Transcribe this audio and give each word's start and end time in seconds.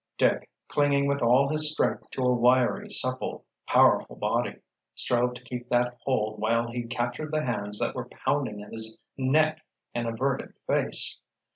Dick, 0.17 0.49
clinging 0.67 1.05
with 1.05 1.21
all 1.21 1.47
his 1.49 1.71
strength 1.71 2.09
to 2.09 2.23
a 2.23 2.33
wiry, 2.33 2.89
supple 2.89 3.45
powerful 3.67 4.15
body, 4.15 4.59
strove 4.95 5.35
to 5.35 5.43
keep 5.43 5.69
that 5.69 5.99
hold 6.05 6.39
while 6.39 6.71
he 6.71 6.87
captured 6.87 7.31
the 7.31 7.45
hands 7.45 7.77
that 7.77 7.93
were 7.93 8.09
pounding 8.09 8.63
at 8.63 8.73
his 8.73 8.99
neck 9.15 9.63
and 9.93 10.07
averted 10.07 10.55
face. 10.65 11.21